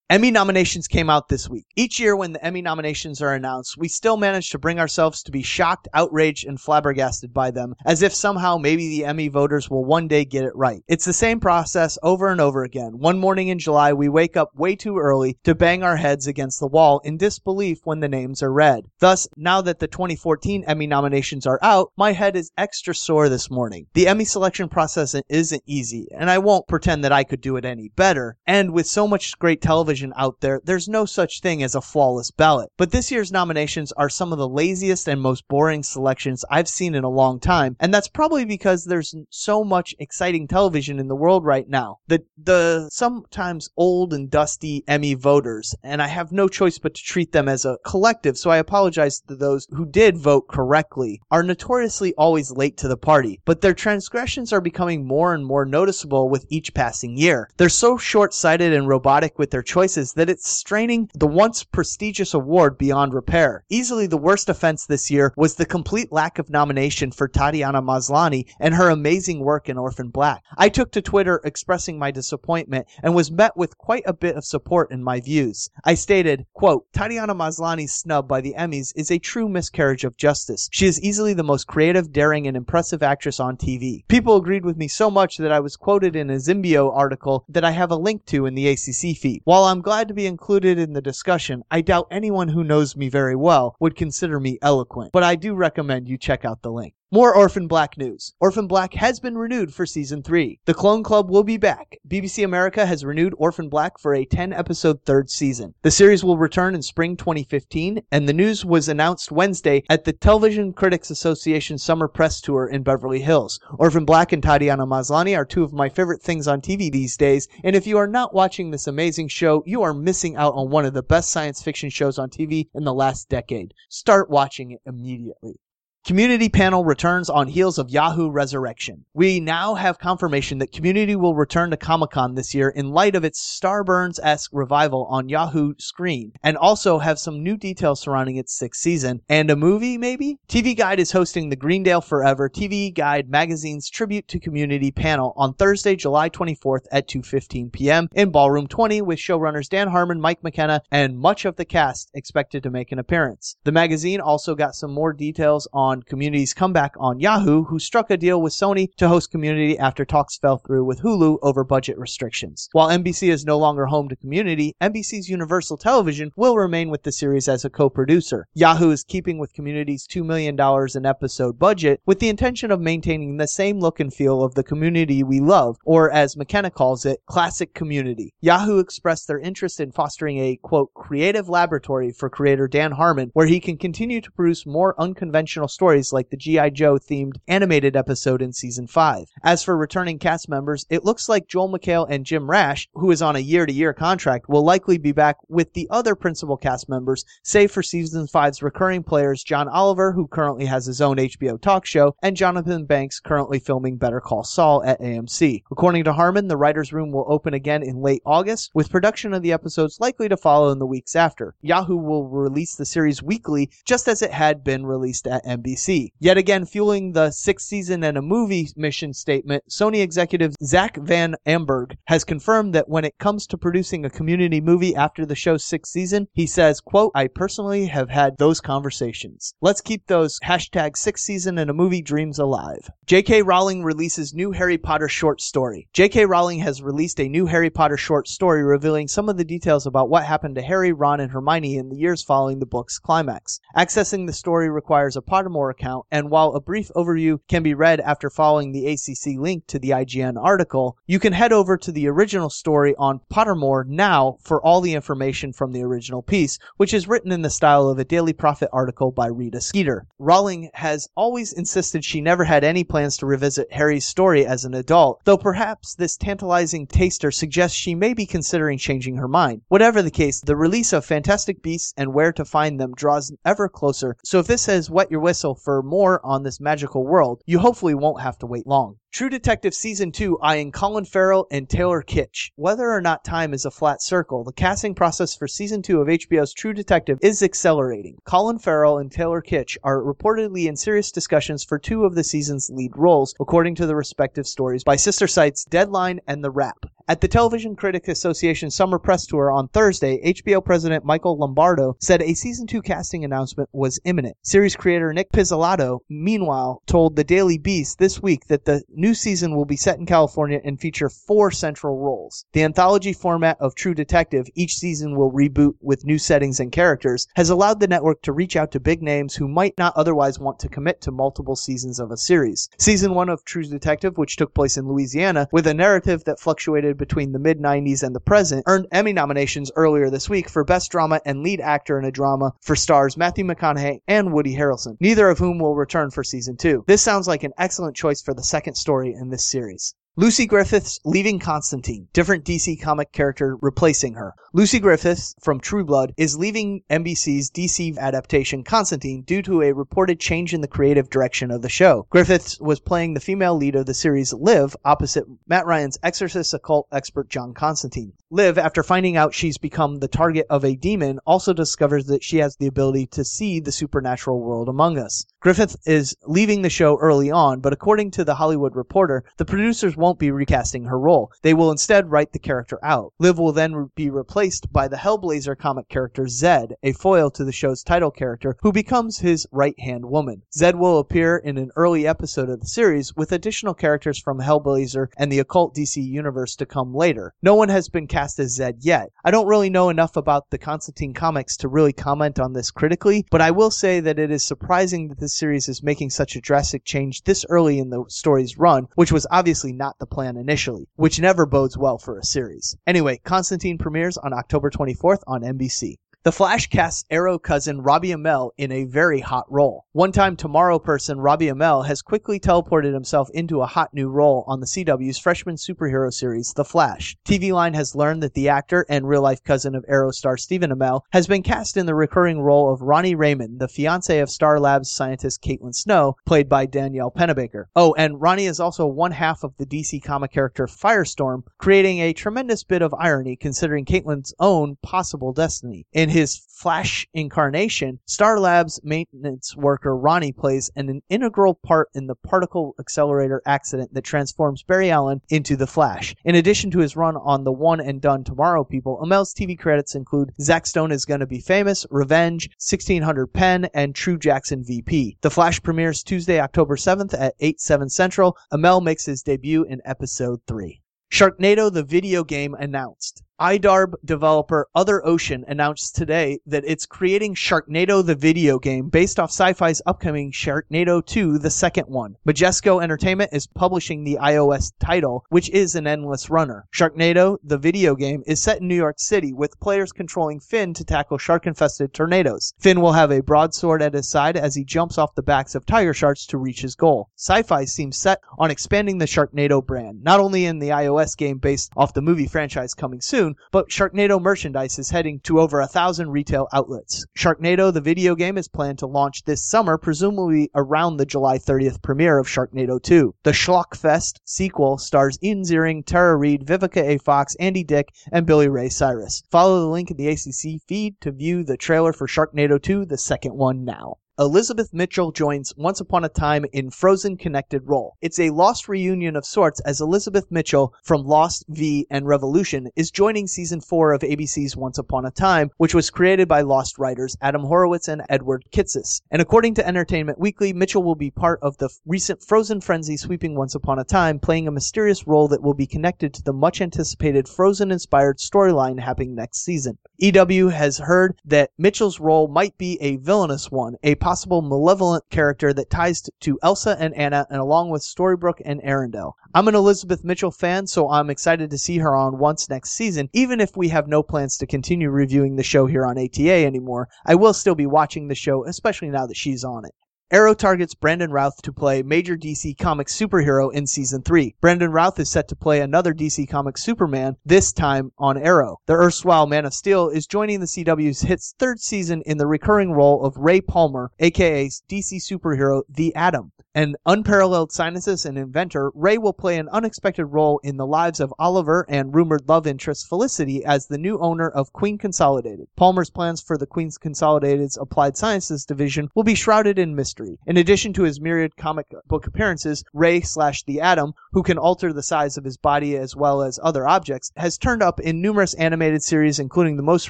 Emmy 0.10 0.32
nominations 0.32 0.86
came 0.88 1.10
out 1.10 1.30
this 1.30 1.50
week. 1.50 1.66
Each 1.78 1.98
year 1.98 2.16
when 2.16 2.34
the 2.34 2.46
Emmy 2.46 2.62
nominations 2.62 3.22
are 3.22 3.34
announced, 3.34 3.78
we 3.78 3.88
still 3.88 4.18
manage 4.18 4.50
to 4.50 4.60
bring 4.60 4.78
ourselves 4.78 5.24
to 5.24 5.32
be 5.32 5.42
shocked, 5.42 5.88
outraged, 5.94 6.46
and 6.46 6.60
flabbergasted 6.60 7.34
by 7.34 7.52
them, 7.52 7.74
as 7.86 8.02
if 8.02 8.14
somehow 8.14 8.58
maybe 8.58 8.90
the 8.90 9.06
Emmy 9.06 9.30
voters 9.30 9.70
will 9.70 9.86
one 9.86 10.10
day 10.10 10.26
get 10.26 10.44
it 10.44 10.52
right. 10.56 10.84
It's 10.90 11.06
the 11.06 11.14
same 11.14 11.40
process 11.40 11.98
over 12.04 12.28
and 12.28 12.42
over 12.42 12.64
again. 12.64 13.00
One 13.00 13.18
morning 13.18 13.48
in 13.48 13.60
July, 13.60 13.94
we 13.94 14.10
wake 14.10 14.36
up 14.36 14.50
way 14.54 14.76
too 14.76 15.00
early 15.00 15.38
to 15.46 15.56
bang 15.56 15.84
our 15.84 15.96
heads 15.96 16.28
against 16.28 16.60
the 16.60 16.68
wall 16.68 17.00
in 17.06 17.16
disbelief 17.16 17.80
when 17.86 18.02
the 18.02 18.10
names 18.10 18.44
are 18.44 18.52
read. 18.52 18.84
Thus, 19.00 19.26
now 19.38 19.62
that 19.62 19.80
the 19.80 19.88
2014 19.88 20.66
Emmy 20.68 20.86
nominations 20.86 21.48
are 21.48 21.60
out, 21.62 21.92
my 21.96 22.12
head 22.12 22.36
is 22.36 22.52
extra 22.58 22.94
sore 22.94 23.30
this 23.30 23.50
morning. 23.50 23.88
The 23.94 24.10
Emmy 24.10 24.26
selection 24.26 24.68
process 24.68 25.16
isn't 25.30 25.64
easy, 25.66 26.10
and 26.12 26.30
I 26.30 26.40
won't 26.40 26.68
pretend 26.68 27.06
that 27.06 27.14
I 27.14 27.24
could 27.24 27.40
do 27.40 27.56
it 27.56 27.64
any 27.64 27.90
better. 27.96 28.36
And 28.46 28.74
with 28.74 28.86
so 28.86 29.08
much 29.08 29.40
great 29.40 29.62
television 29.62 29.93
out 30.16 30.42
there, 30.42 30.62
there's 30.64 30.88
no 30.88 31.06
such 31.06 31.42
thing 31.42 31.62
as 31.62 31.76
a 31.76 31.82
flawless 31.82 32.32
ballot. 32.32 32.70
But 32.78 32.92
this 32.92 33.12
year's 33.12 33.32
nominations 33.32 33.92
are 33.94 34.10
some 34.10 34.32
of 34.32 34.40
the 34.40 34.50
laziest 34.50 35.08
and 35.08 35.22
most 35.22 35.48
boring 35.48 35.84
selections 35.84 36.44
I've 36.50 36.68
seen 36.68 36.96
in 36.96 37.04
a 37.04 37.10
long 37.10 37.40
time, 37.40 37.76
and 37.80 37.94
that's 37.94 38.08
probably 38.08 38.46
because 38.46 38.86
there's 38.86 39.14
so 39.30 39.64
much 39.64 39.96
exciting 40.00 40.48
television 40.48 41.00
in 41.00 41.08
the 41.08 41.16
world 41.16 41.46
right 41.46 41.68
now. 41.68 41.98
The 42.08 42.24
the 42.38 42.90
sometimes 42.92 43.70
old 43.78 44.14
and 44.14 44.30
dusty 44.30 44.84
Emmy 44.88 45.14
voters, 45.14 45.76
and 45.84 46.02
I 46.02 46.08
have 46.08 46.32
no 46.32 46.48
choice 46.48 46.80
but 46.80 46.96
to 46.96 47.04
treat 47.04 47.32
them 47.32 47.48
as 47.48 47.66
a 47.66 47.78
collective, 47.86 48.38
so 48.38 48.50
I 48.50 48.58
apologize 48.58 49.22
to 49.28 49.36
those 49.36 49.68
who 49.70 49.86
did 49.86 50.18
vote 50.18 50.48
correctly, 50.48 51.22
are 51.30 51.44
notoriously 51.44 52.14
always 52.16 52.52
late 52.52 52.78
to 52.78 52.88
the 52.88 52.98
party, 52.98 53.42
but 53.46 53.62
their 53.62 53.74
transgressions 53.74 54.52
are 54.52 54.62
becoming 54.62 55.06
more 55.06 55.34
and 55.34 55.46
more 55.46 55.66
noticeable 55.66 56.30
with 56.30 56.46
each 56.50 56.74
passing 56.74 57.18
year. 57.18 57.50
They're 57.58 57.70
so 57.70 57.98
short-sighted 57.98 58.74
and 58.74 58.88
robotic 58.88 59.38
with 59.38 59.52
their 59.52 59.62
choices 59.62 59.83
that 59.84 60.30
it's 60.30 60.50
straining 60.50 61.10
the 61.14 61.28
once 61.28 61.66
prestigious 61.66 62.34
award 62.34 62.78
beyond 62.78 63.14
repair. 63.14 63.66
Easily 63.70 64.08
the 64.08 64.16
worst 64.18 64.48
offense 64.48 64.86
this 64.86 65.12
year 65.12 65.34
was 65.36 65.56
the 65.56 65.66
complete 65.66 66.10
lack 66.10 66.40
of 66.40 66.50
nomination 66.50 67.12
for 67.12 67.28
Tatiana 67.28 67.82
Maslany 67.82 68.46
and 68.62 68.74
her 68.76 68.90
amazing 68.90 69.42
work 69.42 69.68
in 69.68 69.78
Orphan 69.78 70.08
Black. 70.08 70.42
I 70.58 70.70
took 70.70 70.94
to 70.94 71.02
Twitter 71.02 71.42
expressing 71.44 72.00
my 72.00 72.12
disappointment 72.12 72.88
and 73.04 73.14
was 73.14 73.30
met 73.30 73.58
with 73.58 73.78
quite 73.78 74.04
a 74.06 74.14
bit 74.14 74.38
of 74.38 74.46
support 74.46 74.90
in 74.90 75.04
my 75.04 75.20
views. 75.20 75.70
I 75.84 75.96
stated, 75.96 76.46
quote, 76.54 76.86
Tatiana 76.94 77.36
Maslany's 77.36 77.94
snub 77.94 78.26
by 78.26 78.40
the 78.40 78.56
Emmys 78.58 78.94
is 78.96 79.12
a 79.12 79.20
true 79.20 79.50
miscarriage 79.50 80.06
of 80.06 80.16
justice. 80.16 80.70
She 80.72 80.86
is 80.86 81.02
easily 81.02 81.34
the 81.34 81.44
most 81.44 81.68
creative, 81.68 82.14
daring, 82.14 82.48
and 82.48 82.56
impressive 82.56 83.04
actress 83.04 83.42
on 83.42 83.58
TV. 83.58 84.08
People 84.08 84.38
agreed 84.38 84.64
with 84.64 84.78
me 84.78 84.88
so 84.88 85.12
much 85.12 85.36
that 85.38 85.52
I 85.52 85.60
was 85.60 85.76
quoted 85.76 86.16
in 86.16 86.30
a 86.30 86.36
Zimbio 86.36 86.96
article 86.96 87.44
that 87.50 87.66
I 87.66 87.72
have 87.72 87.92
a 87.92 87.96
link 87.96 88.26
to 88.28 88.46
in 88.46 88.56
the 88.56 88.70
ACC 88.70 89.18
feed. 89.18 89.42
While 89.44 89.66
I'm 89.66 89.73
glad 89.82 90.08
to 90.08 90.14
be 90.14 90.26
included 90.26 90.78
in 90.78 90.94
the 90.94 91.02
discussion, 91.02 91.64
I 91.72 91.82
doubt 91.82 92.08
anyone 92.12 92.50
who 92.50 92.64
knows 92.64 92.96
me 92.96 93.10
very 93.10 93.36
well 93.36 93.76
would 93.80 93.96
consider 93.96 94.40
me 94.40 94.58
eloquent, 94.62 95.12
but 95.14 95.24
I 95.24 95.36
do 95.36 95.56
recommend 95.56 96.08
you 96.08 96.18
check 96.18 96.46
out 96.46 96.62
the 96.62 96.72
link. 96.72 96.94
More 97.14 97.36
Orphan 97.36 97.68
Black 97.68 97.96
news. 97.96 98.34
Orphan 98.40 98.66
Black 98.66 98.96
has 98.96 99.20
been 99.20 99.38
renewed 99.38 99.72
for 99.72 99.86
season 99.86 100.24
3. 100.24 100.60
The 100.66 100.74
Clone 100.74 101.04
Club 101.04 101.30
will 101.30 101.44
be 101.44 101.58
back. 101.58 102.00
BBC 102.08 102.44
America 102.44 102.88
has 102.88 103.06
renewed 103.06 103.36
Orphan 103.38 103.70
Black 103.70 104.00
for 104.00 104.16
a 104.16 104.26
10 104.26 104.52
episode 104.52 105.04
third 105.06 105.30
season. 105.30 105.76
The 105.84 105.92
series 105.92 106.24
will 106.24 106.40
return 106.40 106.74
in 106.74 106.82
spring 106.82 107.16
2015, 107.16 108.02
and 108.12 108.28
the 108.28 108.34
news 108.34 108.66
was 108.66 108.90
announced 108.90 109.32
Wednesday 109.32 109.84
at 109.92 110.06
the 110.06 110.14
Television 110.14 110.74
Critics 110.74 111.12
Association 111.12 111.78
Summer 111.78 112.08
Press 112.08 112.42
Tour 112.42 112.66
in 112.66 112.82
Beverly 112.82 113.22
Hills. 113.22 113.60
Orphan 113.78 114.06
Black 114.06 114.32
and 114.32 114.42
Tatiana 114.42 114.88
Maslany 114.88 115.38
are 115.38 115.46
two 115.46 115.64
of 115.64 115.72
my 115.72 115.90
favorite 115.90 116.24
things 116.24 116.48
on 116.48 116.62
TV 116.62 116.92
these 116.92 117.16
days, 117.16 117.48
and 117.64 117.76
if 117.76 117.86
you 117.86 118.00
are 118.00 118.08
not 118.08 118.34
watching 118.34 118.72
this 118.72 118.88
amazing 118.88 119.28
show, 119.28 119.62
you 119.68 119.84
are 119.84 119.94
missing 119.94 120.36
out 120.36 120.56
on 120.56 120.72
one 120.72 120.84
of 120.84 120.96
the 120.96 121.04
best 121.04 121.30
science 121.30 121.62
fiction 121.62 121.92
shows 121.92 122.18
on 122.18 122.32
TV 122.32 122.70
in 122.74 122.86
the 122.86 122.92
last 122.92 123.30
decade. 123.30 123.76
Start 123.88 124.32
watching 124.32 124.72
it 124.72 124.82
immediately. 124.88 125.60
Community 126.06 126.50
panel 126.50 126.84
returns 126.84 127.30
on 127.30 127.48
heels 127.48 127.78
of 127.78 127.90
Yahoo 127.90 128.30
resurrection. 128.30 129.06
We 129.14 129.40
now 129.40 129.76
have 129.76 130.00
confirmation 130.00 130.58
that 130.58 130.74
Community 130.74 131.16
will 131.16 131.34
return 131.34 131.72
to 131.72 131.78
Comic 131.78 132.10
Con 132.10 132.36
this 132.36 132.54
year 132.54 132.68
in 132.68 132.92
light 132.92 133.16
of 133.16 133.24
its 133.24 133.40
Starburns 133.40 134.20
esque 134.22 134.52
revival 134.52 135.06
on 135.06 135.30
Yahoo 135.30 135.76
screen, 135.78 136.34
and 136.44 136.58
also 136.58 136.98
have 136.98 137.20
some 137.20 137.42
new 137.42 137.56
details 137.56 138.02
surrounding 138.02 138.36
its 138.36 138.54
sixth 138.54 138.82
season 138.82 139.22
and 139.30 139.50
a 139.50 139.56
movie, 139.56 139.98
maybe? 139.98 140.40
TV 140.50 140.76
Guide 140.76 141.00
is 141.00 141.14
hosting 141.14 141.48
the 141.48 141.56
Greendale 141.56 142.02
Forever 142.02 142.50
TV 142.50 142.94
Guide 142.94 143.30
magazine's 143.30 143.90
tribute 143.90 144.28
to 144.28 144.42
Community 144.42 144.92
panel 144.92 145.34
on 145.38 145.54
Thursday, 145.54 145.96
July 145.96 146.30
24th 146.30 146.86
at 146.92 147.08
2:15 147.08 147.72
p.m. 147.72 148.10
in 148.12 148.30
Ballroom 148.30 148.68
20, 148.68 149.02
with 149.04 149.20
showrunners 149.20 149.70
Dan 149.70 149.88
Harmon, 149.88 150.20
Mike 150.20 150.44
McKenna, 150.44 150.82
and 150.92 151.18
much 151.18 151.46
of 151.46 151.56
the 151.56 151.64
cast 151.64 152.12
expected 152.14 152.62
to 152.64 152.70
make 152.70 152.92
an 152.92 153.00
appearance. 153.00 153.56
The 153.64 153.72
magazine 153.72 154.20
also 154.20 154.54
got 154.54 154.76
some 154.76 154.92
more 154.92 155.14
details 155.14 155.66
on 155.72 155.93
on 155.94 156.02
Community's 156.02 156.56
comeback 156.56 156.96
on 156.98 157.20
Yahoo, 157.20 157.66
who 157.66 157.78
struck 157.78 158.10
a 158.10 158.18
deal 158.18 158.42
with 158.42 158.52
Sony 158.52 158.92
to 158.98 159.08
host 159.08 159.30
Community 159.30 159.78
after 159.78 160.04
talks 160.04 160.40
fell 160.40 160.58
through 160.58 160.84
with 160.84 161.00
Hulu 161.02 161.38
over 161.44 161.64
budget 161.64 162.00
restrictions. 162.00 162.68
While 162.72 162.90
NBC 162.90 163.30
is 163.30 163.46
no 163.46 163.60
longer 163.60 163.86
home 163.86 164.10
to 164.10 164.16
Community, 164.16 164.76
NBC's 164.82 165.30
Universal 165.30 165.78
Television 165.78 166.32
will 166.36 166.58
remain 166.58 166.90
with 166.90 167.04
the 167.04 167.12
series 167.12 167.48
as 167.48 167.64
a 167.64 167.70
co-producer. 167.70 168.48
Yahoo 168.56 168.90
is 168.90 169.04
keeping 169.04 169.38
with 169.38 169.54
Community's 169.54 170.08
$2 170.08 170.26
million 170.26 170.60
an 170.60 171.06
episode 171.06 171.60
budget 171.60 172.02
with 172.08 172.18
the 172.18 172.30
intention 172.30 172.72
of 172.72 172.82
maintaining 172.82 173.38
the 173.38 173.48
same 173.48 173.80
look 173.80 174.00
and 174.00 174.12
feel 174.12 174.42
of 174.44 174.56
the 174.56 174.64
community 174.64 175.22
we 175.22 175.40
love, 175.40 175.78
or 175.86 176.12
as 176.12 176.36
McKenna 176.36 176.72
calls 176.72 177.06
it, 177.06 177.20
classic 177.28 177.76
community. 177.76 178.34
Yahoo 178.42 178.80
expressed 178.80 179.28
their 179.28 179.38
interest 179.38 179.80
in 179.80 179.92
fostering 179.92 180.40
a, 180.40 180.58
quote, 180.64 180.92
creative 180.96 181.50
laboratory 181.50 182.12
for 182.12 182.32
creator 182.32 182.68
Dan 182.68 182.94
Harmon, 182.94 183.30
where 183.34 183.46
he 183.46 183.60
can 183.60 183.78
continue 183.78 184.22
to 184.22 184.32
produce 184.32 184.66
more 184.66 185.00
unconventional 185.00 185.68
stories 185.68 185.83
stories 185.84 186.14
like 186.14 186.30
the 186.30 186.38
G.I. 186.38 186.70
Joe 186.70 186.94
themed 186.94 187.36
animated 187.46 187.98
episode 187.98 188.42
in 188.42 188.54
season 188.54 188.88
5. 188.88 189.28
As 189.44 189.64
for 189.64 189.76
returning 189.76 190.18
cast 190.18 190.48
members, 190.48 190.86
it 190.90 191.04
looks 191.04 191.28
like 191.28 191.50
Joel 191.50 191.68
McHale 191.68 192.08
and 192.10 192.26
Jim 192.26 192.50
Rash, 192.50 192.88
who 192.94 193.12
is 193.12 193.22
on 193.22 193.36
a 193.36 193.40
year 193.40 193.66
to 193.66 193.74
year 193.74 193.92
contract, 193.92 194.48
will 194.48 194.64
likely 194.64 194.98
be 194.98 195.12
back 195.12 195.36
with 195.50 195.74
the 195.74 195.90
other 195.90 196.16
principal 196.16 196.56
cast 196.56 196.88
members, 196.88 197.26
save 197.44 197.70
for 197.70 197.84
season 197.84 198.28
5's 198.28 198.64
recurring 198.64 199.04
players 199.04 199.44
John 199.44 199.68
Oliver, 199.68 200.14
who 200.14 200.26
currently 200.26 200.64
has 200.64 200.86
his 200.86 201.02
own 201.02 201.18
HBO 201.18 201.60
talk 201.60 201.86
show, 201.86 202.16
and 202.24 202.38
Jonathan 202.38 202.86
Banks, 202.86 203.20
currently 203.20 203.60
filming 203.60 203.98
Better 203.98 204.22
Call 204.22 204.46
Saul 204.46 204.86
at 204.86 205.02
AMC. 205.02 205.64
According 205.70 206.06
to 206.06 206.14
Harmon, 206.14 206.48
the 206.48 206.56
writer's 206.56 206.94
room 206.94 207.12
will 207.12 207.26
open 207.28 207.54
again 207.54 207.84
in 207.84 208.02
late 208.02 208.22
August, 208.26 208.72
with 208.74 208.90
production 208.90 209.34
of 209.34 209.42
the 209.42 209.52
episodes 209.52 210.00
likely 210.00 210.30
to 210.30 210.38
follow 210.38 210.72
in 210.72 210.80
the 210.80 210.86
weeks 210.86 211.14
after. 211.14 211.56
Yahoo 211.62 211.98
will 211.98 212.30
release 212.30 212.76
the 212.76 212.86
series 212.86 213.22
weekly, 213.22 213.70
just 213.84 214.08
as 214.08 214.22
it 214.22 214.32
had 214.32 214.64
been 214.64 214.86
released 214.86 215.28
at 215.28 215.44
NBC. 215.46 215.73
NBC. 215.74 216.12
Yet 216.20 216.38
again, 216.38 216.66
fueling 216.66 217.14
the 217.14 217.32
sixth 217.32 217.68
season 217.68 218.04
and 218.04 218.18
a 218.18 218.22
movie 218.22 218.70
mission 218.76 219.14
statement, 219.14 219.64
Sony 219.70 220.02
executive 220.02 220.56
Zack 220.64 220.98
Van 220.98 221.36
Amburg 221.46 221.96
has 222.06 222.24
confirmed 222.24 222.74
that 222.76 222.90
when 222.90 223.06
it 223.06 223.18
comes 223.18 223.48
to 223.48 223.58
producing 223.58 224.06
a 224.06 224.10
community 224.10 224.62
movie 224.62 224.96
after 224.96 225.26
the 225.26 225.36
show's 225.36 225.64
sixth 225.64 225.92
season, 225.92 226.28
he 226.34 226.46
says, 226.46 226.80
quote, 226.80 227.12
I 227.16 227.28
personally 227.28 227.88
have 227.88 228.10
had 228.10 228.38
those 228.38 228.62
conversations. 228.62 229.54
Let's 229.62 229.82
keep 229.82 230.08
those 230.08 230.40
hashtag 230.44 230.96
sixth 230.98 231.24
season 231.24 231.58
and 231.58 231.70
a 231.70 231.74
movie 231.74 232.02
dreams 232.02 232.40
alive. 232.40 232.90
J.K. 233.06 233.42
Rowling 233.42 233.84
releases 233.84 234.34
new 234.34 234.52
Harry 234.52 234.78
Potter 234.78 235.08
short 235.08 235.42
story. 235.42 235.88
J.K. 235.94 236.26
Rowling 236.26 236.60
has 236.60 236.82
released 236.82 237.20
a 237.20 237.28
new 237.28 237.46
Harry 237.46 237.70
Potter 237.70 237.98
short 237.98 238.28
story 238.28 238.64
revealing 238.64 239.08
some 239.08 239.30
of 239.30 239.38
the 239.38 239.44
details 239.44 239.86
about 239.86 240.10
what 240.10 240.24
happened 240.24 240.56
to 240.56 240.62
Harry, 240.62 240.94
Ron, 240.94 241.20
and 241.20 241.32
Hermione 241.32 241.78
in 241.78 241.90
the 241.90 241.98
years 241.98 242.24
following 242.24 242.60
the 242.60 242.66
book's 242.66 243.00
climax. 243.00 243.60
Accessing 243.76 244.28
the 244.28 244.34
story 244.34 244.70
requires 244.70 245.18
a 245.18 245.22
Pottermore 245.22 245.63
account, 245.70 246.06
and 246.12 246.30
while 246.30 246.54
a 246.54 246.62
brief 246.62 246.90
overview 246.96 247.40
can 247.48 247.64
be 247.64 247.74
read 247.74 248.00
after 248.00 248.30
following 248.30 248.72
the 248.72 248.88
ACC 248.88 249.38
link 249.40 249.68
to 249.68 249.80
the 249.80 249.90
IGN 249.90 250.42
article, 250.42 250.98
you 251.06 251.20
can 251.20 251.34
head 251.34 251.54
over 251.54 251.78
to 251.78 251.92
the 251.92 252.08
original 252.08 252.50
story 252.50 252.96
on 252.98 253.22
Pottermore 253.32 253.86
now 253.86 254.38
for 254.42 254.62
all 254.62 254.82
the 254.82 254.94
information 254.94 255.54
from 255.54 255.72
the 255.72 255.84
original 255.84 256.22
piece, 256.22 256.58
which 256.78 256.94
is 256.94 257.08
written 257.08 257.32
in 257.32 257.42
the 257.42 257.50
style 257.50 257.88
of 257.88 258.00
a 258.00 258.06
Daily 258.06 258.34
Prophet 258.34 258.70
article 258.72 259.12
by 259.12 259.28
Rita 259.28 259.62
Skeeter. 259.62 260.06
Rowling 260.20 260.70
has 260.74 261.08
always 261.16 261.54
insisted 261.54 262.04
she 262.04 262.22
never 262.22 262.44
had 262.44 262.64
any 262.64 262.84
plans 262.84 263.18
to 263.18 263.26
revisit 263.26 263.72
Harry's 263.72 264.06
story 264.06 264.46
as 264.46 264.66
an 264.66 264.74
adult, 264.74 265.22
though 265.26 265.38
perhaps 265.38 265.96
this 265.96 266.18
tantalizing 266.18 266.88
taster 266.88 267.32
suggests 267.32 267.78
she 267.78 267.96
may 267.96 268.14
be 268.14 268.26
considering 268.26 268.78
changing 268.78 269.18
her 269.18 269.28
mind. 269.28 269.62
Whatever 269.68 270.02
the 270.02 270.12
case, 270.12 270.42
the 270.42 270.56
release 270.56 270.94
of 270.94 271.06
Fantastic 271.06 271.62
Beasts 271.62 271.94
and 271.98 272.14
Where 272.14 272.32
to 272.34 272.46
Find 272.46 272.80
Them 272.80 272.94
draws 272.96 273.34
ever 273.46 273.70
closer, 273.70 274.16
so 274.24 274.40
if 274.40 274.48
this 274.48 274.66
has 274.66 274.90
wet 274.90 275.12
your 275.12 275.20
whistle 275.20 275.53
for 275.56 275.82
more 275.82 276.20
on 276.26 276.44
this 276.44 276.60
magical 276.60 277.06
world, 277.06 277.42
you 277.46 277.60
hopefully 277.60 277.94
won't 277.94 278.22
have 278.22 278.38
to 278.40 278.48
wait 278.48 278.68
long. 278.68 278.98
True 279.14 279.30
Detective 279.30 279.76
Season 279.76 280.12
2 280.12 280.40
eyeing 280.42 280.72
Colin 280.72 281.06
Farrell 281.06 281.46
and 281.52 281.70
Taylor 281.70 282.02
Kitsch. 282.02 282.50
Whether 282.56 282.92
or 282.92 283.00
not 283.00 283.24
time 283.24 283.54
is 283.54 283.64
a 283.64 283.70
flat 283.70 284.02
circle, 284.02 284.44
the 284.44 284.52
casting 284.52 284.96
process 284.96 285.36
for 285.36 285.48
Season 285.48 285.84
2 285.84 286.02
of 286.02 286.08
HBO's 286.08 286.52
True 286.52 286.74
Detective 286.74 287.20
is 287.22 287.44
accelerating. 287.44 288.18
Colin 288.26 288.58
Farrell 288.58 288.98
and 288.98 289.12
Taylor 289.12 289.44
Kitsch 289.44 289.78
are 289.84 290.02
reportedly 290.02 290.66
in 290.66 290.76
serious 290.76 291.12
discussions 291.12 291.64
for 291.64 291.78
two 291.78 292.06
of 292.06 292.16
the 292.16 292.24
season's 292.24 292.72
lead 292.74 292.94
roles, 292.96 293.36
according 293.40 293.76
to 293.76 293.86
the 293.86 293.96
respective 293.96 294.48
stories 294.48 294.84
by 294.84 294.96
sister 294.96 295.28
sites 295.28 295.64
Deadline 295.66 296.20
and 296.26 296.44
The 296.44 296.50
Wrap. 296.50 296.88
At 297.06 297.20
the 297.20 297.28
Television 297.28 297.76
Critics 297.76 298.08
Association 298.08 298.72
Summer 298.72 298.98
Press 298.98 299.28
Tour 299.28 299.52
on 299.52 299.68
Thursday, 299.68 300.22
HBO 300.26 300.64
President 300.64 301.04
Michael 301.04 301.38
Lombardo 301.38 301.98
said 302.00 302.22
a 302.22 302.34
season 302.34 302.66
2 302.66 302.82
casting 302.82 303.26
announcement 303.26 303.70
was 303.74 304.00
imminent. 304.06 304.38
Series 304.42 304.78
creator 304.78 305.12
Nic 305.12 305.30
Pizzolatto, 305.34 306.00
meanwhile, 306.10 306.82
told 306.88 307.18
the 307.18 307.26
Daily 307.26 307.58
Beast 307.58 308.00
this 308.00 308.22
week 308.22 308.48
that 308.48 308.64
the 308.64 308.84
new 309.04 309.14
season 309.14 309.54
will 309.54 309.66
be 309.66 309.76
set 309.76 310.00
in 310.00 310.06
California 310.06 310.62
and 310.64 310.80
feature 310.80 311.10
four 311.10 311.52
central 311.52 311.98
roles. 312.00 312.46
The 312.54 312.64
anthology 312.64 313.12
format 313.12 313.58
of 313.60 313.76
True 313.76 313.94
Detective, 313.94 314.48
each 314.56 314.78
season 314.78 315.18
will 315.18 315.30
reboot 315.30 315.76
with 315.82 316.06
new 316.06 316.18
settings 316.18 316.62
and 316.62 316.72
characters, 316.72 317.28
has 317.36 317.50
allowed 317.50 317.82
the 317.82 317.88
network 317.88 318.22
to 318.22 318.32
reach 318.32 318.56
out 318.56 318.72
to 318.72 318.80
big 318.80 319.02
names 319.02 319.36
who 319.36 319.50
might 319.50 319.78
not 319.78 319.92
otherwise 319.98 320.40
want 320.40 320.58
to 320.60 320.70
commit 320.70 321.02
to 321.02 321.12
multiple 321.12 321.58
seasons 321.58 322.00
of 322.00 322.12
a 322.12 322.18
series. 322.18 322.70
Season 322.80 323.14
1 323.14 323.28
of 323.28 323.44
True 323.44 323.64
Detective, 323.64 324.18
which 324.18 324.38
took 324.38 324.54
place 324.54 324.78
in 324.78 324.88
Louisiana, 324.88 325.50
with 325.52 325.68
a 325.68 325.74
narrative 325.74 326.24
that 326.24 326.40
fluctuated 326.40 326.98
between 326.98 327.34
the 327.34 327.40
mid 327.40 327.60
90s 327.60 328.04
and 328.04 328.16
the 328.16 328.22
present, 328.22 328.64
earned 328.68 328.88
Emmy 328.94 329.12
nominations 329.12 329.70
earlier 329.76 330.10
this 330.10 330.30
week 330.30 330.48
for 330.48 330.64
Best 330.64 330.90
Drama 330.92 331.20
and 331.26 331.44
Lead 331.44 331.60
Actor 331.60 332.00
in 332.00 332.06
a 332.06 332.12
Drama 332.12 332.54
for 332.62 332.78
stars 332.78 333.18
Matthew 333.18 333.44
McConaughey 333.44 334.00
and 334.08 334.32
Woody 334.32 334.56
Harrelson, 334.56 334.96
neither 335.02 335.28
of 335.28 335.40
whom 335.40 335.60
will 335.60 335.76
return 335.76 336.10
for 336.10 336.24
season 336.24 336.56
2. 336.56 336.86
This 336.88 337.02
sounds 337.02 337.28
like 337.28 337.44
an 337.44 337.52
excellent 337.58 337.98
choice 337.98 338.22
for 338.22 338.34
the 338.34 338.42
second 338.42 338.76
story 338.76 338.93
story 338.94 339.16
in 339.20 339.30
this 339.30 339.44
series. 339.44 339.96
Lucy 340.16 340.46
Griffiths 340.46 341.00
leaving 341.04 341.40
Constantine, 341.40 342.08
different 342.14 342.46
DC 342.46 342.80
comic 342.80 343.12
character 343.12 343.58
replacing 343.62 344.14
her. 344.14 344.36
Lucy 344.54 344.80
Griffiths 344.80 345.34
from 345.42 345.60
True 345.60 345.84
Blood 345.84 346.14
is 346.18 346.38
leaving 346.38 346.84
NBC's 346.88 347.50
DC 347.50 347.98
adaptation 347.98 348.64
Constantine 348.64 349.24
due 349.24 349.42
to 349.42 349.64
a 349.64 349.74
reported 349.74 350.20
change 350.20 350.54
in 350.54 350.62
the 350.62 350.68
creative 350.68 351.10
direction 351.10 351.50
of 351.50 351.64
the 351.64 351.70
show. 351.70 352.06
Griffiths 352.12 352.62
was 352.62 352.80
playing 352.80 353.16
the 353.16 353.20
female 353.20 353.56
lead 353.56 353.74
of 353.74 353.88
the 353.88 353.96
series 353.96 354.32
Liv 354.32 354.76
opposite 354.86 355.26
Matt 355.48 355.66
Ryan's 355.66 355.98
exorcist 356.04 356.54
occult 356.54 356.88
expert 356.92 357.28
John 357.28 357.56
Constantine. 357.56 358.14
Liv, 358.30 358.60
after 358.60 358.84
finding 358.84 359.18
out 359.18 359.34
she's 359.34 359.58
become 359.58 359.98
the 359.98 360.08
target 360.08 360.46
of 360.48 360.64
a 360.64 360.76
demon, 360.76 361.18
also 361.26 361.54
discovers 361.54 362.06
that 362.06 362.24
she 362.24 362.38
has 362.38 362.56
the 362.56 362.68
ability 362.68 363.08
to 363.08 363.26
see 363.26 363.60
the 363.60 363.72
supernatural 363.72 364.40
world 364.42 364.70
among 364.70 365.00
us. 365.00 365.26
Griffith 365.40 365.76
is 365.88 366.16
leaving 366.28 366.62
the 366.62 366.70
show 366.70 366.98
early 367.00 367.32
on, 367.32 367.62
but 367.62 367.74
according 367.74 368.12
to 368.12 368.24
the 368.24 368.36
Hollywood 368.36 368.76
Reporter, 368.76 369.24
the 369.38 369.46
producers 369.46 369.98
won't 370.04 370.20
be 370.20 370.32
recasting 370.32 370.84
her 370.84 371.00
role. 371.00 371.32
They 371.44 371.54
will 371.54 371.72
instead 371.72 372.12
write 372.12 372.34
the 372.34 372.40
character 372.40 372.78
out. 372.84 373.14
Liv 373.20 373.40
will 373.40 373.54
then 373.54 373.90
be 373.96 374.10
replaced 374.10 374.70
by 374.74 374.90
the 374.90 374.98
Hellblazer 374.98 375.58
comic 375.58 375.88
character 375.88 376.28
Zed, 376.28 376.76
a 376.84 376.92
foil 376.92 377.32
to 377.32 377.46
the 377.46 377.54
show's 377.54 377.84
title 377.84 378.12
character, 378.12 378.58
who 378.62 378.74
becomes 378.74 379.20
his 379.20 379.48
right 379.50 379.80
hand 379.80 380.04
woman. 380.04 380.42
Zed 380.54 380.76
will 380.76 381.00
appear 381.00 381.38
in 381.38 381.58
an 381.58 381.72
early 381.78 382.06
episode 382.06 382.50
of 382.50 382.60
the 382.60 382.68
series, 382.68 383.16
with 383.16 383.32
additional 383.32 383.74
characters 383.74 384.20
from 384.20 384.40
Hellblazer 384.40 385.08
and 385.16 385.32
the 385.32 385.40
occult 385.40 385.74
DC 385.74 386.04
universe 386.04 386.58
to 386.58 386.66
come 386.66 386.94
later. 386.94 387.34
No 387.42 387.56
one 387.56 387.70
has 387.70 387.88
been 387.88 388.08
cast 388.08 388.40
as 388.40 388.56
Zed 388.56 388.80
yet. 388.82 389.08
I 389.24 389.32
don't 389.32 389.48
really 389.48 389.70
know 389.70 389.88
enough 389.88 390.18
about 390.18 390.50
the 390.50 390.58
Constantine 390.58 391.14
comics 391.14 391.56
to 391.58 391.70
really 391.70 391.94
comment 391.94 392.42
on 392.42 392.52
this 392.52 392.72
critically, 392.72 393.26
but 393.32 393.40
I 393.40 393.52
will 393.52 393.72
say 393.72 394.02
that 394.02 394.20
it 394.20 394.32
is 394.32 394.44
surprising 394.44 395.08
that 395.08 395.22
this 395.22 395.38
series 395.38 395.70
is 395.70 395.82
making 395.82 396.10
such 396.10 396.36
a 396.36 396.42
drastic 396.42 396.84
change 396.84 397.22
this 397.24 397.46
early 397.50 397.80
in 397.80 397.90
the 397.90 398.04
story's 398.10 398.58
run, 398.58 398.88
which 398.96 399.14
was 399.14 399.26
obviously 399.32 399.72
not 399.72 399.93
not 399.94 400.00
the 400.00 400.16
plan 400.16 400.38
initially, 400.38 400.88
which 400.96 401.20
never 401.20 401.46
bodes 401.46 401.78
well 401.78 402.00
for 402.00 402.18
a 402.18 402.24
series. 402.24 402.76
Anyway, 402.88 403.20
Constantine 403.24 403.78
premieres 403.78 404.18
on 404.18 404.34
October 404.34 404.72
24th 404.72 405.22
on 405.28 405.42
NBC. 405.42 405.98
The 406.24 406.32
Flash 406.32 406.68
casts 406.68 407.04
Arrow 407.12 407.38
cousin 407.38 407.82
Robbie 407.82 408.14
Amell 408.14 408.52
in 408.56 408.72
a 408.72 408.86
very 408.86 409.20
hot 409.20 409.44
role. 409.52 409.84
One 409.92 410.14
time 410.14 410.38
Tomorrow 410.38 410.80
person 410.80 411.20
Robbie 411.20 411.48
Amell 411.48 411.86
has 411.86 412.02
quickly 412.02 412.40
teleported 412.40 412.94
himself 412.94 413.30
into 413.34 413.60
a 413.60 413.66
hot 413.66 413.94
new 413.94 414.08
role 414.08 414.46
on 414.48 414.62
the 414.62 414.66
CW's 414.66 415.20
freshman 415.20 415.58
superhero 415.58 416.14
series, 416.14 416.54
The 416.54 416.64
Flash. 416.64 417.18
TV 417.26 417.52
Line 417.52 417.74
has 417.74 417.94
learned 417.94 418.24
that 418.24 418.36
the 418.36 418.48
actor 418.48 418.86
and 418.88 419.06
real 419.06 419.22
life 419.22 419.44
cousin 419.44 419.76
of 419.76 419.84
Arrow 419.86 420.12
star 420.12 420.38
Stephen 420.38 420.72
Amell 420.72 421.02
has 421.12 421.28
been 421.28 421.44
cast 421.44 421.76
in 421.76 421.88
the 421.88 421.94
recurring 421.94 422.40
role 422.40 422.72
of 422.72 422.82
Ronnie 422.82 423.16
Raymond, 423.16 423.60
the 423.60 423.68
fiance 423.68 424.18
of 424.20 424.30
Star 424.30 424.62
Labs 424.62 424.90
scientist 424.90 425.44
Caitlin 425.44 425.76
Snow, 425.76 426.16
played 426.26 426.48
by 426.48 426.66
Danielle 426.66 427.12
Panabaker. 427.12 427.66
Oh, 427.76 427.94
and 427.96 428.22
Ronnie 428.22 428.46
is 428.46 428.62
also 428.62 428.88
one 428.88 429.12
half 429.12 429.44
of 429.44 429.58
the 429.58 429.66
DC 429.66 430.02
comic 430.02 430.32
character 430.32 430.68
Firestorm, 430.68 431.44
creating 431.58 432.00
a 432.00 432.14
tremendous 432.14 432.64
bit 432.64 432.82
of 432.82 432.96
irony 432.98 433.36
considering 433.36 433.84
Caitlin's 433.84 434.34
own 434.40 434.78
possible 434.82 435.34
destiny. 435.34 435.86
In 435.92 436.13
his 436.14 436.38
Flash 436.48 437.08
incarnation, 437.16 438.00
Star 438.06 438.40
Labs 438.40 438.80
maintenance 438.84 439.58
worker 439.58 439.98
Ronnie 439.98 440.32
plays 440.32 440.70
an 440.76 441.02
integral 441.10 441.56
part 441.56 441.90
in 441.96 442.06
the 442.06 442.14
particle 442.14 442.76
accelerator 442.80 443.42
accident 443.48 443.92
that 443.96 444.04
transforms 444.04 444.62
Barry 444.62 444.92
Allen 444.92 445.22
into 445.30 445.56
the 445.56 445.66
Flash. 445.66 446.16
In 446.24 446.36
addition 446.36 446.70
to 446.70 446.80
his 446.80 446.96
run 446.96 447.18
on 447.18 447.44
the 447.44 447.52
One 447.52 447.82
and 447.82 448.00
Done 448.00 448.24
Tomorrow 448.24 448.64
People, 448.64 449.00
Amell's 449.04 449.34
TV 449.34 449.58
credits 449.58 449.96
include 449.96 450.34
Zach 450.40 450.68
Stone 450.68 450.92
is 450.92 451.04
Gonna 451.04 451.26
Be 451.26 451.40
Famous, 451.40 451.84
Revenge, 451.90 452.48
1600 452.60 453.34
Penn, 453.34 453.68
and 453.74 453.96
True 453.96 454.20
Jackson 454.20 454.64
VP. 454.64 455.18
The 455.22 455.32
Flash 455.32 455.64
premieres 455.64 456.04
Tuesday, 456.04 456.40
October 456.40 456.76
7th 456.76 457.20
at 457.20 457.34
8, 457.40 457.60
7 457.60 457.90
Central. 457.90 458.38
Amell 458.54 458.84
makes 458.84 459.06
his 459.06 459.24
debut 459.24 459.64
in 459.64 459.82
episode 459.84 460.42
3. 460.48 460.80
Sharknado 461.12 461.74
the 461.74 461.84
video 461.84 462.24
game 462.24 462.56
announced. 462.56 463.24
IDARB 463.42 463.96
developer 464.06 464.68
Other 464.76 465.04
Ocean 465.06 465.44
announced 465.48 465.96
today 465.96 466.40
that 466.46 466.64
it's 466.68 466.86
creating 466.86 467.34
Sharknado 467.34 468.06
the 468.06 468.14
video 468.14 468.60
game 468.60 468.90
based 468.90 469.20
off 469.20 469.32
Syfy's 469.32 469.82
upcoming 469.88 470.32
Sharknado 470.32 471.04
2, 471.04 471.40
the 471.40 471.50
second 471.50 471.88
one. 471.88 472.16
Majesco 472.28 472.82
Entertainment 472.82 473.32
is 473.34 473.48
publishing 473.48 474.04
the 474.04 474.20
iOS 474.22 474.72
title, 474.80 475.26
which 475.30 475.50
is 475.50 475.74
an 475.74 475.88
endless 475.88 476.30
runner. 476.30 476.68
Sharknado 476.72 477.38
the 477.44 477.58
video 477.58 477.96
game 477.96 478.22
is 478.28 478.40
set 478.40 478.62
in 478.62 478.68
New 478.68 478.76
York 478.76 479.00
City 479.00 479.34
with 479.34 479.60
players 479.60 479.92
controlling 479.92 480.40
Finn 480.40 480.76
to 480.76 480.86
tackle 480.86 481.18
shark-infested 481.18 481.92
tornadoes. 481.92 482.54
Finn 482.60 482.82
will 482.82 482.94
have 482.94 483.12
a 483.12 483.24
broadsword 483.24 483.82
at 483.82 483.96
his 483.96 484.08
side 484.08 484.38
as 484.38 484.54
he 484.54 484.64
jumps 484.64 485.00
off 485.00 485.16
the 485.16 485.24
backs 485.24 485.56
of 485.56 485.66
tiger 485.66 485.96
sharks 485.96 486.28
to 486.28 486.38
reach 486.38 486.62
his 486.62 486.76
goal. 486.76 487.10
Syfy 487.18 487.68
seems 487.68 487.98
set 487.98 488.22
on 488.38 488.52
expanding 488.52 489.00
the 489.00 489.06
Sharknado 489.06 489.66
brand, 489.66 490.04
not 490.04 490.20
only 490.20 490.46
in 490.46 490.60
the 490.60 490.70
iOS 490.70 491.18
game 491.18 491.40
based 491.40 491.72
off 491.76 491.96
the 491.96 492.02
movie 492.02 492.28
franchise 492.28 492.76
coming 492.76 493.02
soon, 493.02 493.23
soon, 493.24 493.36
but 493.52 493.70
Sharknado 493.70 494.22
merchandise 494.22 494.78
is 494.78 494.90
heading 494.90 495.22
to 495.22 495.40
over 495.40 495.62
a 495.62 495.68
thousand 495.68 496.10
retail 496.10 496.50
outlets. 496.52 497.06
Sharknado, 497.18 497.74
the 497.74 497.80
video 497.80 498.16
game, 498.16 498.38
is 498.38 498.50
planned 498.50 498.80
to 498.80 498.86
launch 498.86 499.24
this 499.24 499.42
summer, 499.42 499.78
presumably 499.78 500.50
around 500.56 500.98
the 500.98 501.06
July 501.06 501.38
30th 501.38 501.82
premiere 501.82 502.20
of 502.20 502.28
Sharknado 502.28 502.84
2. 502.84 503.16
The 503.24 503.32
Schlockfest 503.32 504.20
sequel 504.26 504.78
stars 504.78 505.18
Ian 505.24 505.44
Ziering, 505.44 505.86
Tara 505.86 506.18
Reid, 506.18 506.46
Vivica 506.46 506.82
A. 506.82 506.98
Fox, 506.98 507.34
Andy 507.40 507.64
Dick, 507.64 507.94
and 508.12 508.26
Billy 508.26 508.50
Ray 508.50 508.68
Cyrus. 508.68 509.24
Follow 509.32 509.62
the 509.62 509.68
link 509.68 509.90
in 509.90 509.96
the 509.96 510.10
ACC 510.10 510.62
feed 510.68 511.00
to 511.00 511.14
view 511.14 511.46
the 511.46 511.56
trailer 511.56 511.94
for 511.94 512.08
Sharknado 512.08 512.62
2, 512.62 512.86
the 512.86 512.98
second 512.98 513.36
one 513.36 513.64
now. 513.64 513.96
Elizabeth 514.20 514.72
Mitchell 514.72 515.12
joins 515.12 515.56
Once 515.58 515.80
Upon 515.80 516.04
a 516.04 516.10
Time 516.10 516.46
in 516.54 516.70
Frozen 516.70 517.18
Connected 517.18 517.64
role. 517.66 517.98
It's 518.00 518.20
a 518.20 518.30
lost 518.30 518.70
reunion 518.70 519.16
of 519.16 519.26
sorts 519.26 519.60
as 519.62 519.82
Elizabeth 519.82 520.28
Mitchell 520.30 520.72
from 520.84 521.04
Lost, 521.04 521.46
V, 521.50 521.88
and 521.90 522.06
Revolution 522.06 522.70
is 522.76 522.92
joining 522.92 523.26
season 523.26 523.60
4 523.60 523.92
of 523.92 524.02
ABC's 524.02 524.56
Once 524.56 524.78
Upon 524.78 525.08
a 525.08 525.10
Time, 525.10 525.50
which 525.58 525.74
was 525.74 525.90
created 525.90 526.28
by 526.28 526.42
Lost 526.42 526.78
writers 526.78 527.18
Adam 527.24 527.42
Horowitz 527.42 527.88
and 527.88 528.04
Edward 528.08 528.46
Kitsis. 528.52 529.02
And 529.10 529.20
according 529.20 529.56
to 529.56 529.68
Entertainment 529.68 530.20
Weekly, 530.20 530.54
Mitchell 530.54 530.84
will 530.84 530.94
be 530.94 531.10
part 531.10 531.40
of 531.42 531.58
the 531.58 531.70
recent 531.88 532.22
Frozen 532.22 532.62
frenzy 532.62 532.98
sweeping 532.98 533.34
Once 533.34 533.56
Upon 533.56 533.80
a 533.80 533.84
Time, 533.84 534.20
playing 534.20 534.48
a 534.48 534.52
mysterious 534.52 535.08
role 535.08 535.28
that 535.30 535.42
will 535.42 535.56
be 535.56 535.66
connected 535.66 536.14
to 536.14 536.22
the 536.22 536.34
much 536.34 536.62
anticipated 536.62 537.28
Frozen 537.28 537.72
inspired 537.72 538.20
storyline 538.20 538.80
happening 538.80 539.16
next 539.16 539.44
season. 539.44 539.80
EW 539.98 540.50
has 540.50 540.78
heard 540.78 541.18
that 541.26 541.50
Mitchell's 541.58 542.00
role 542.00 542.28
might 542.28 542.56
be 542.60 542.78
a 542.80 542.98
villainous 542.98 543.50
one, 543.50 543.76
a 543.82 543.96
possible 544.04 544.42
malevolent 544.42 545.02
character 545.10 545.54
that 545.54 545.70
ties 545.70 546.02
to 546.20 546.38
Elsa 546.44 546.76
and 546.78 546.94
Anna 546.94 547.26
and 547.30 547.40
along 547.40 547.70
with 547.70 547.82
Storybrooke 547.82 548.42
and 548.44 548.62
Arendelle. 548.62 549.14
I'm 549.34 549.48
an 549.48 549.56
Elizabeth 549.56 550.04
Mitchell 550.04 550.30
fan, 550.30 550.68
so 550.68 550.90
I'm 550.90 551.10
excited 551.10 551.50
to 551.50 551.58
see 551.58 551.78
her 551.78 551.96
on 551.96 552.20
once 552.20 552.50
next 552.50 552.72
season. 552.72 553.10
Even 553.14 553.40
if 553.40 553.56
we 553.56 553.70
have 553.70 553.88
no 553.88 554.04
plans 554.04 554.36
to 554.40 554.46
continue 554.46 554.90
reviewing 554.90 555.38
the 555.38 555.42
show 555.42 555.68
here 555.68 555.86
on 555.86 555.98
ATA 555.98 556.46
anymore, 556.46 556.90
I 557.06 557.16
will 557.16 557.34
still 557.34 557.56
be 557.56 557.66
watching 557.66 558.10
the 558.10 558.14
show, 558.14 558.46
especially 558.46 558.90
now 558.90 559.06
that 559.06 559.16
she's 559.16 559.46
on 559.46 559.64
it. 559.64 559.74
Arrow 560.14 560.36
targets 560.36 560.76
Brandon 560.76 561.10
Routh 561.10 561.42
to 561.42 561.52
play 561.52 561.82
major 561.82 562.16
DC 562.16 562.56
Comics 562.60 562.96
superhero 562.96 563.52
in 563.52 563.66
season 563.66 564.04
3. 564.04 564.36
Brandon 564.40 564.72
Routh 564.72 565.00
is 565.00 565.10
set 565.10 565.28
to 565.30 565.36
play 565.36 565.60
another 565.60 565.92
DC 565.92 566.30
Comics 566.30 566.62
Superman, 566.62 567.16
this 567.26 567.52
time 567.52 567.92
on 567.98 568.16
Arrow. 568.20 568.58
The 568.68 568.74
erstwhile 568.74 569.26
Man 569.26 569.44
of 569.44 569.56
Steel 569.56 569.90
is 569.90 570.06
joining 570.06 570.40
the 570.40 570.46
CW's 570.46 571.02
hits 571.02 571.34
third 571.40 571.60
season 571.60 572.04
in 572.06 572.20
the 572.20 572.28
recurring 572.28 572.74
role 572.74 573.04
of 573.04 573.18
Ray 573.18 573.42
Palmer, 573.42 573.90
aka 573.98 574.50
DC 574.70 575.02
superhero 575.02 575.64
The 575.68 575.96
Atom. 575.96 576.32
An 576.56 576.76
unparalleled 576.86 577.52
scientist 577.52 578.06
and 578.06 578.16
inventor, 578.16 578.72
Ray 578.76 579.00
will 579.00 579.12
play 579.12 579.40
an 579.40 579.50
unexpected 579.50 580.06
role 580.06 580.40
in 580.44 580.58
the 580.58 580.68
lives 580.68 581.00
of 581.00 581.12
Oliver 581.18 581.66
and 581.68 581.96
rumored 581.96 582.30
love 582.30 582.46
interest 582.46 582.88
Felicity 582.88 583.44
as 583.44 583.66
the 583.66 583.80
new 583.80 583.98
owner 583.98 584.30
of 584.30 584.54
Queen 584.54 584.78
Consolidated. 584.78 585.48
Palmer's 585.56 585.90
plans 585.90 586.22
for 586.22 586.38
the 586.38 586.46
Queen 586.46 586.70
Consolidated's 586.70 587.58
Applied 587.58 587.98
Sciences 587.98 588.46
division 588.46 588.90
will 588.94 589.02
be 589.02 589.16
shrouded 589.16 589.58
in 589.58 589.76
mystery. 589.76 590.20
In 590.28 590.38
addition 590.38 590.74
to 590.74 590.84
his 590.84 591.02
myriad 591.02 591.36
comic 591.38 591.74
book 591.88 592.06
appearances, 592.06 592.64
Ray 592.72 593.02
slash 593.02 593.42
the 593.46 593.60
Atom, 593.60 593.96
who 594.12 594.22
can 594.22 594.38
alter 594.38 594.72
the 594.72 594.84
size 594.84 595.18
of 595.18 595.24
his 595.24 595.38
body 595.38 595.76
as 595.76 595.96
well 595.96 596.22
as 596.22 596.40
other 596.44 596.68
objects, 596.68 597.12
has 597.18 597.40
turned 597.40 597.64
up 597.64 597.80
in 597.80 598.00
numerous 598.00 598.36
animated 598.36 598.84
series, 598.84 599.18
including 599.18 599.58
the 599.58 599.64
most 599.64 599.90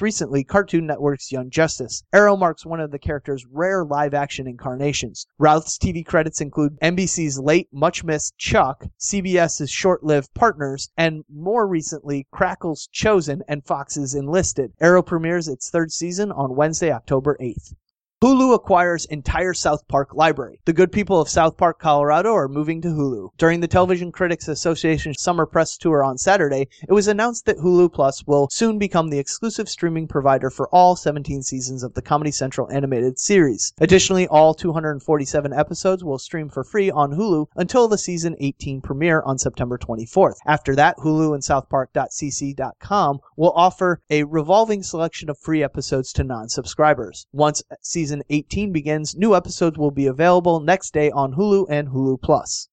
recently 0.00 0.42
Cartoon 0.42 0.86
Network's 0.86 1.30
Young 1.30 1.50
Justice. 1.50 2.02
Arrow 2.10 2.38
marks 2.38 2.64
one 2.64 2.80
of 2.80 2.90
the 2.90 2.98
character's 2.98 3.44
rare 3.52 3.84
live 3.84 4.14
action 4.14 4.46
incarnations. 4.46 5.26
Routh's 5.38 5.76
TV 5.76 6.02
credits 6.02 6.40
include 6.40 6.53
include 6.54 6.78
NBC's 6.78 7.36
late, 7.36 7.66
much 7.72 8.04
missed 8.04 8.38
Chuck, 8.38 8.86
CBS's 9.00 9.72
short 9.72 10.04
lived 10.04 10.32
Partners, 10.34 10.88
and 10.96 11.24
more 11.28 11.66
recently, 11.66 12.28
Crackle's 12.30 12.88
Chosen 12.92 13.42
and 13.48 13.66
Fox's 13.66 14.14
Enlisted. 14.14 14.72
Arrow 14.80 15.02
premieres 15.02 15.48
its 15.48 15.68
third 15.68 15.90
season 15.90 16.30
on 16.30 16.54
Wednesday, 16.54 16.92
October 16.92 17.36
8th. 17.40 17.74
Hulu 18.24 18.54
acquires 18.54 19.04
entire 19.04 19.52
South 19.52 19.86
Park 19.86 20.14
library. 20.14 20.58
The 20.64 20.72
good 20.72 20.90
people 20.90 21.20
of 21.20 21.28
South 21.28 21.58
Park, 21.58 21.78
Colorado 21.78 22.32
are 22.32 22.48
moving 22.48 22.80
to 22.80 22.88
Hulu. 22.88 23.28
During 23.36 23.60
the 23.60 23.68
Television 23.68 24.10
Critics 24.10 24.48
Association 24.48 25.12
summer 25.12 25.44
press 25.44 25.76
tour 25.76 26.02
on 26.02 26.16
Saturday, 26.16 26.68
it 26.88 26.92
was 26.94 27.06
announced 27.06 27.44
that 27.44 27.58
Hulu 27.58 27.92
Plus 27.92 28.26
will 28.26 28.48
soon 28.50 28.78
become 28.78 29.10
the 29.10 29.18
exclusive 29.18 29.68
streaming 29.68 30.08
provider 30.08 30.48
for 30.48 30.70
all 30.70 30.96
17 30.96 31.42
seasons 31.42 31.82
of 31.82 31.92
the 31.92 32.00
Comedy 32.00 32.30
Central 32.30 32.72
animated 32.72 33.18
series. 33.18 33.74
Additionally, 33.78 34.26
all 34.28 34.54
247 34.54 35.52
episodes 35.52 36.02
will 36.02 36.18
stream 36.18 36.48
for 36.48 36.64
free 36.64 36.90
on 36.90 37.12
Hulu 37.12 37.48
until 37.56 37.88
the 37.88 37.98
season 37.98 38.36
18 38.40 38.80
premiere 38.80 39.20
on 39.26 39.36
September 39.36 39.76
24th. 39.76 40.36
After 40.46 40.74
that, 40.76 40.96
Hulu 40.96 41.34
and 41.34 41.42
SouthPark.cc.com 41.42 43.18
will 43.36 43.52
offer 43.54 44.00
a 44.08 44.24
revolving 44.24 44.82
selection 44.82 45.28
of 45.28 45.36
free 45.36 45.62
episodes 45.62 46.10
to 46.14 46.24
non-subscribers. 46.24 47.26
Once 47.30 47.62
season 47.82 48.13
season 48.14 48.26
18 48.30 48.70
begins, 48.70 49.16
new 49.16 49.34
episodes 49.34 49.76
will 49.76 49.90
be 49.90 50.06
available 50.06 50.60
next 50.60 50.94
day 50.94 51.10
on 51.10 51.34
Hulu 51.34 51.66
and 51.68 51.88
Hulu 51.88 52.22
Plus. 52.22 52.68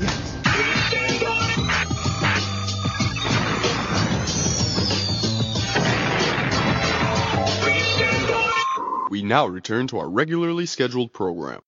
We 9.10 9.23
now 9.23 9.47
return 9.47 9.88
to 9.88 9.97
our 9.99 10.10
regularly 10.10 10.65
scheduled 10.67 11.12
program. 11.12 11.58